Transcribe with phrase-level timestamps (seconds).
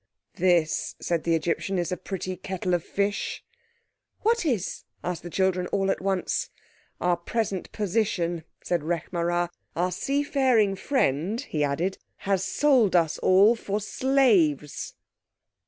[0.37, 3.43] "This," said the Egyptian, "is a pretty kettle of fish."
[4.21, 6.49] "What is?" asked all the children at once.
[6.99, 9.49] "Our present position," said Rekh marā.
[9.75, 14.95] "Our seafaring friend," he added, "has sold us all for slaves!"